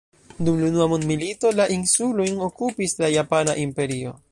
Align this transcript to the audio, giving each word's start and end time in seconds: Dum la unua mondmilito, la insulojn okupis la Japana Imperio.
Dum 0.45 0.55
la 0.61 0.69
unua 0.69 0.87
mondmilito, 0.93 1.51
la 1.59 1.67
insulojn 1.77 2.41
okupis 2.47 2.99
la 3.05 3.13
Japana 3.19 3.59
Imperio. 3.69 4.19